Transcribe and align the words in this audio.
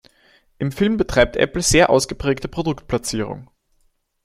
Im 0.57 0.71
Film 0.71 0.97
betreibt 0.97 1.35
Apple 1.35 1.61
sehr 1.61 1.91
ausgeprägte 1.91 2.47
Produktplatzierung. 2.47 3.51